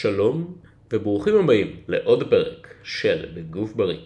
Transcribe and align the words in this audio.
שלום 0.00 0.56
וברוכים 0.92 1.34
הבאים 1.36 1.76
לעוד 1.88 2.30
פרק 2.30 2.74
של 2.82 3.26
בגוף 3.34 3.72
בריא. 3.72 3.98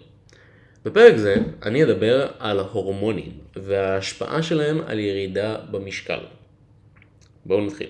בפרק 0.85 1.17
זה 1.17 1.35
אני 1.63 1.83
אדבר 1.83 2.27
על 2.39 2.59
הורמונים 2.59 3.31
וההשפעה 3.55 4.43
שלהם 4.43 4.81
על 4.85 4.99
ירידה 4.99 5.57
במשקל. 5.71 6.19
בואו 7.45 7.65
נתחיל. 7.65 7.89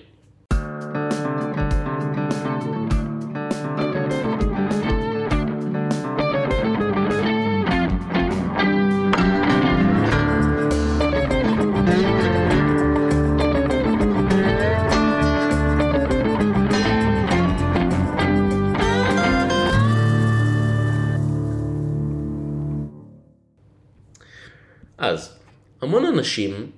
אז, 25.00 25.38
המון 25.82 26.04
אנשים 26.04 26.70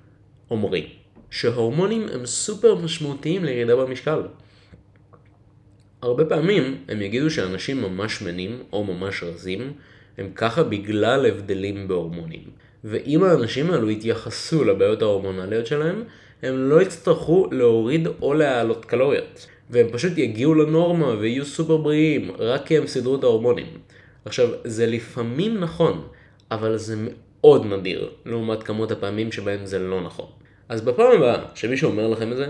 אומרים 0.51 0.85
שהורמונים 1.31 2.09
הם 2.09 2.27
סופר 2.27 2.75
משמעותיים 2.75 3.45
לירידה 3.45 3.77
במשקל. 3.77 4.23
הרבה 6.03 6.25
פעמים 6.25 6.77
הם 6.89 7.03
יגידו 7.03 7.31
שאנשים 7.31 7.83
ממש 7.83 8.19
שמנים 8.19 8.63
או 8.73 8.85
ממש 8.85 9.23
רזים 9.23 9.73
הם 10.19 10.31
ככה 10.35 10.63
בגלל 10.63 11.27
הבדלים 11.27 11.89
בהורמונים. 11.89 12.43
ואם 12.85 13.25
האנשים 13.25 13.71
האלו 13.71 13.91
יתייחסו 13.91 14.65
לבעיות 14.65 15.03
ההורמונליות 15.03 15.67
שלהם, 15.67 16.05
הם 16.43 16.57
לא 16.57 16.83
יצטרכו 16.83 17.49
להוריד 17.53 18.09
או 18.23 18.35
להעלות 18.35 18.85
קלוריות. 18.85 19.47
והם 19.71 19.87
פשוט 19.93 20.19
יגיעו 20.19 20.55
לנורמה 20.55 21.09
ויהיו 21.09 21.45
סופר 21.45 21.77
בריאים, 21.77 22.31
רק 22.39 22.67
כי 22.67 22.79
הם 22.79 22.87
סידרו 22.87 23.17
את 23.17 23.25
ההורמונים. 23.25 23.67
עכשיו, 24.25 24.49
זה 24.65 24.87
לפעמים 24.87 25.61
נכון, 25.61 26.09
אבל 26.51 26.77
זה 26.77 26.97
מאוד 27.43 27.67
נדיר, 27.67 28.11
לעומת 28.27 28.63
כמות 28.63 28.91
הפעמים 28.91 29.33
שבהם 29.33 29.67
זה 29.67 29.79
לא 29.79 30.01
נכון. 30.01 30.27
אז 30.69 30.81
בפעם 30.81 31.13
הבאה 31.17 31.45
שמישהו 31.55 31.91
אומר 31.91 32.09
לכם 32.09 32.33
את 32.33 32.37
זה, 32.37 32.47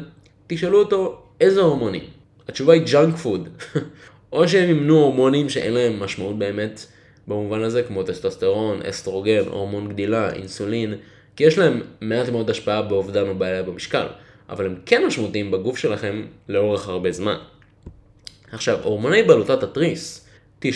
תשאלו 0.47 0.79
אותו 0.79 1.23
איזה 1.41 1.61
הורמונים. 1.61 2.05
התשובה 2.49 2.73
היא 2.73 2.83
ג'אנק 2.93 3.17
פוד. 3.17 3.49
או 4.33 4.49
שהם 4.49 4.71
ימנו 4.71 4.99
הורמונים 4.99 5.49
שאין 5.49 5.73
להם 5.73 6.01
משמעות 6.01 6.39
באמת 6.39 6.87
במובן 7.29 7.62
הזה, 7.62 7.83
כמו 7.83 8.03
טסטוסטרון, 8.03 8.83
אסטרוגן, 8.83 9.43
הורמון 9.51 9.89
גדילה, 9.89 10.33
אינסולין, 10.33 10.95
כי 11.37 11.45
יש 11.45 11.59
להם 11.59 11.81
מעט 12.01 12.29
מאוד 12.29 12.51
השפעה 12.51 12.83
באובדן 12.83 13.29
או 13.29 13.34
בעיה 13.34 13.62
במשקל, 13.62 14.06
אבל 14.51 14.67
הם 14.67 14.75
כן 14.87 15.06
משמעותיים 15.06 15.51
בגוף 15.51 15.79
שלכם 15.79 16.27
לאורך 16.49 16.89
הרבה 16.89 17.12
זמן. 17.12 17.37
עכשיו, 18.53 18.79
הורמוני 18.83 19.23
בלוטת 19.23 19.62
התריס, 19.62 20.29
T3, 20.62 20.69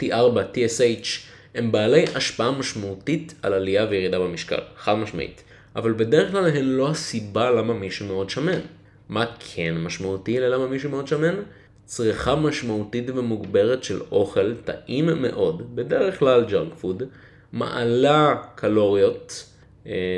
T4, 0.00 0.38
TSH, 0.54 1.31
הם 1.54 1.72
בעלי 1.72 2.04
השפעה 2.14 2.50
משמעותית 2.50 3.34
על 3.42 3.52
עלייה 3.52 3.86
וירידה 3.90 4.18
במשקל, 4.18 4.60
חד 4.76 4.94
משמעית. 4.94 5.42
אבל 5.76 5.92
בדרך 5.92 6.30
כלל 6.30 6.46
הן 6.46 6.64
לא 6.64 6.90
הסיבה 6.90 7.50
למה 7.50 7.74
מישהו 7.74 8.06
מאוד 8.06 8.30
שמן. 8.30 8.60
מה 9.08 9.24
כן 9.54 9.74
משמעותי 9.78 10.40
ללמה 10.40 10.66
מישהו 10.66 10.90
מאוד 10.90 11.08
שמן? 11.08 11.34
צריכה 11.84 12.34
משמעותית 12.34 13.10
ומוגברת 13.10 13.84
של 13.84 14.00
אוכל 14.12 14.54
טעים 14.54 15.22
מאוד, 15.22 15.76
בדרך 15.76 16.18
כלל 16.18 16.44
ג'אנק 16.44 16.74
פוד, 16.74 17.02
מלא 17.52 18.34
קלוריות, 18.54 19.44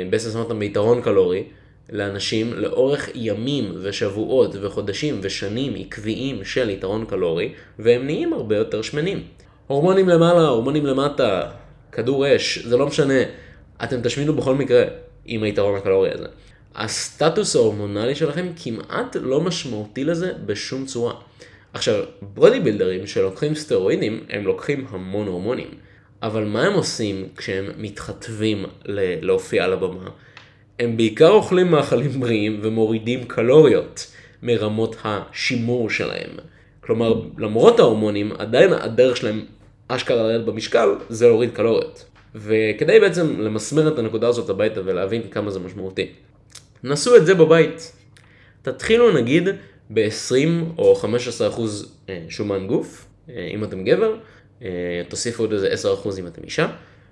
בעצם 0.09 0.39
אותם 0.39 0.59
ביתרון 0.59 1.01
קלורי, 1.01 1.43
לאנשים 1.89 2.53
לאורך 2.53 3.09
ימים 3.15 3.71
ושבועות 3.81 4.55
וחודשים 4.61 5.19
ושנים 5.21 5.73
עקביים 5.75 6.45
של 6.45 6.69
יתרון 6.69 7.05
קלורי, 7.05 7.53
והם 7.79 8.05
נהיים 8.05 8.33
הרבה 8.33 8.57
יותר 8.57 8.81
שמנים. 8.81 9.23
הורמונים 9.67 10.09
למעלה, 10.09 10.47
הורמונים 10.47 10.85
למטה, 10.85 11.41
כדור 11.91 12.35
אש, 12.35 12.57
זה 12.57 12.77
לא 12.77 12.87
משנה, 12.87 13.23
אתם 13.83 14.01
תשמינו 14.01 14.33
בכל 14.33 14.55
מקרה 14.55 14.83
עם 15.25 15.43
היתרון 15.43 15.75
הקלורי 15.75 16.11
הזה. 16.11 16.27
הסטטוס 16.75 17.55
ההורמונלי 17.55 18.15
שלכם 18.15 18.47
כמעט 18.63 19.17
לא 19.21 19.41
משמעותי 19.41 20.03
לזה 20.03 20.33
בשום 20.45 20.85
צורה. 20.85 21.13
עכשיו, 21.73 22.03
בודי 22.21 22.59
בילדרים 22.59 23.07
שלוקחים 23.07 23.55
סטרואידים, 23.55 24.23
הם 24.29 24.43
לוקחים 24.43 24.85
המון 24.89 25.27
הורמונים. 25.27 25.67
אבל 26.23 26.43
מה 26.43 26.63
הם 26.63 26.73
עושים 26.73 27.27
כשהם 27.37 27.65
מתחתבים 27.77 28.65
להופיע 29.21 29.63
על 29.63 29.73
הבמה? 29.73 30.09
הם 30.79 30.97
בעיקר 30.97 31.29
אוכלים 31.29 31.71
מאכלים 31.71 32.19
בריאים 32.19 32.59
ומורידים 32.63 33.23
קלוריות 33.23 34.11
מרמות 34.43 34.95
השימור 35.03 35.89
שלהם. 35.89 36.29
כלומר, 36.85 37.21
למרות 37.37 37.79
ההורמונים, 37.79 38.31
עדיין 38.37 38.73
הדרך 38.73 39.17
שלהם 39.17 39.45
אשכרה 39.87 40.23
לרדת 40.23 40.45
במשקל, 40.45 40.89
זה 41.09 41.27
להוריד 41.27 41.51
קלוריות. 41.53 42.05
וכדי 42.35 42.99
בעצם 42.99 43.41
למסמר 43.41 43.87
את 43.87 43.99
הנקודה 43.99 44.27
הזאת 44.27 44.49
הביתה 44.49 44.81
ולהבין 44.85 45.21
כמה 45.31 45.51
זה 45.51 45.59
משמעותי. 45.59 46.11
נסו 46.83 47.15
את 47.15 47.25
זה 47.25 47.35
בבית. 47.35 47.91
תתחילו 48.61 49.11
נגיד 49.11 49.49
ב-20 49.89 50.77
או 50.77 50.95
15% 51.01 51.05
אה, 52.09 52.19
שומן 52.29 52.67
גוף, 52.67 53.05
אה, 53.29 53.47
אם 53.53 53.63
אתם 53.63 53.83
גבר, 53.83 54.15
אה, 54.61 54.67
תוסיפו 55.09 55.43
עוד 55.43 55.53
איזה 55.53 55.69
10% 56.03 56.19
אם 56.19 56.27
אתם 56.27 56.43
אישה, 56.43 56.67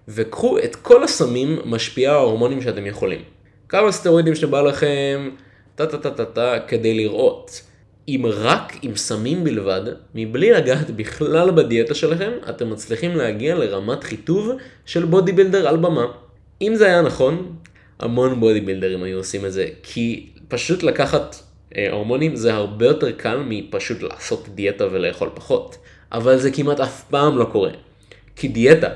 וקחו 0.08 0.60
את 0.60 0.76
כל 0.76 1.04
הסמים 1.04 1.60
משפיעי 1.66 2.08
ההורמונים 2.08 2.62
שאתם 2.62 2.86
יכולים. 2.86 3.22
כמה 3.70 3.92
סטרואידים 3.92 4.36
שבא 4.36 4.62
לכם, 4.62 5.30
טה 5.76 5.86
טה 5.86 5.98
טה 5.98 6.12
טה 6.12 6.26
טה, 6.26 6.60
כדי 6.68 6.94
לראות. 6.94 7.62
אם 8.08 8.26
רק 8.28 8.78
עם 8.82 8.96
סמים 8.96 9.44
בלבד, 9.44 9.82
מבלי 10.16 10.52
לגעת 10.52 10.92
בכלל 10.92 11.52
בדיאטה 11.52 11.94
שלכם, 11.94 12.32
אתם 12.50 12.70
מצליחים 12.70 13.16
להגיע 13.16 13.56
לרמת 13.56 14.04
חיטוב 14.04 14.52
של 14.86 15.06
בודי 15.06 15.32
בילדר 15.32 15.68
על 15.68 15.78
במה. 15.78 16.06
אם 16.62 16.76
זה 16.76 16.86
היה 16.86 17.02
נכון, 17.02 17.56
המון 18.00 18.40
בודי 18.40 18.62
בילדרים 18.62 19.04
היו 19.04 19.18
עושים 19.18 19.46
את 19.46 19.54
זה, 19.54 19.68
כי 19.84 20.30
פשוט 20.48 20.84
לקחת 20.84 21.36
אה, 21.78 21.92
הורמונים 21.92 22.36
זה 22.36 22.54
הרבה 22.54 22.86
יותר 22.86 23.12
קל 23.12 23.40
מפשוט 23.46 24.02
לעשות 24.02 24.48
דיאטה 24.56 24.88
ולאכול 24.92 25.30
פחות. 25.34 25.78
אבל 26.12 26.38
זה 26.38 26.52
כמעט 26.52 26.80
אף 26.80 27.04
פעם 27.04 27.38
לא 27.38 27.46
קורה. 27.46 27.72
כי 28.36 28.48
דיאטה, 28.48 28.90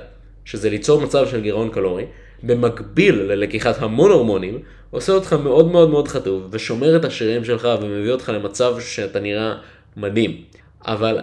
שזה 0.46 0.70
ליצור 0.70 1.02
מצב 1.02 1.28
של 1.28 1.42
גירעון 1.42 1.70
קלורי, 1.70 2.06
במקביל 2.44 3.16
ללקיחת 3.22 3.82
המון 3.82 4.12
הורמונים, 4.12 4.60
עושה 4.92 5.14
אותך 5.14 5.34
מאוד 5.34 5.72
מאוד 5.72 5.90
מאוד 5.90 6.08
חטוב, 6.08 6.48
ושומר 6.52 6.96
את 6.96 7.06
השרירים 7.06 7.46
שלך 7.46 7.68
ומביא 7.82 8.12
אותך 8.12 8.30
למצב 8.30 8.76
שאתה 8.80 9.20
נראה 9.20 9.56
מדהים. 9.98 10.42
אבל 10.86 11.20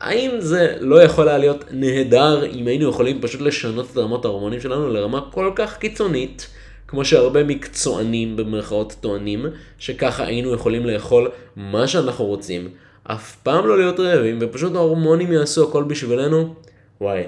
האם 0.00 0.30
זה 0.38 0.76
לא 0.80 1.02
יכול 1.02 1.28
היה 1.28 1.38
להיות 1.38 1.64
נהדר 1.70 2.46
אם 2.46 2.66
היינו 2.66 2.88
יכולים 2.88 3.20
פשוט 3.20 3.40
לשנות 3.40 3.90
את 3.92 3.96
רמות 3.96 4.24
ההורמונים 4.24 4.60
שלנו 4.60 4.88
לרמה 4.88 5.20
כל 5.30 5.52
כך 5.56 5.76
קיצונית, 5.78 6.48
כמו 6.88 7.04
שהרבה 7.04 7.44
מקצוענים 7.44 8.36
במרכאות 8.36 8.96
טוענים, 9.00 9.46
שככה 9.78 10.24
היינו 10.24 10.54
יכולים 10.54 10.86
לאכול 10.86 11.30
מה 11.56 11.86
שאנחנו 11.86 12.24
רוצים, 12.24 12.68
אף 13.04 13.36
פעם 13.36 13.66
לא 13.66 13.78
להיות 13.78 14.00
רעבים, 14.00 14.38
ופשוט 14.40 14.74
ההורמונים 14.74 15.32
יעשו 15.32 15.68
הכל 15.68 15.84
בשבילנו? 15.84 16.54
וואי, 17.00 17.22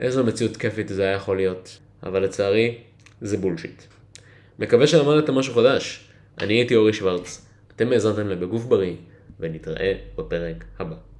איזו 0.00 0.24
מציאות 0.24 0.56
כיפית 0.56 0.88
זה 0.88 1.02
היה 1.02 1.12
יכול 1.12 1.36
להיות. 1.36 1.78
אבל 2.04 2.22
לצערי, 2.22 2.78
זה 3.20 3.36
בולשיט. 3.36 3.82
מקווה 4.58 4.86
שלמדתם 4.86 5.34
משהו 5.34 5.54
חדש. 5.54 6.08
אני 6.38 6.54
הייתי 6.54 6.76
אורי 6.76 6.92
שוורץ, 6.92 7.46
אתם 7.76 7.92
האזנתם 7.92 8.28
לבגוף 8.28 8.64
בריא, 8.64 8.94
ונתראה 9.40 9.94
בפרק 10.16 10.64
הבא. 10.78 11.13